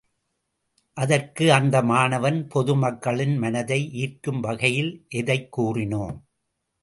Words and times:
அதற்கு 0.97 1.53
அந்த 1.53 1.81
மாணவன் 1.81 2.47
பொது 2.47 2.75
மக்களின் 2.75 3.37
மனதை 3.37 3.91
ஈர்க்கும் 3.93 4.39
வகையில் 4.39 5.05
எதைக் 5.09 5.59
கூறினோம்? 5.59 6.17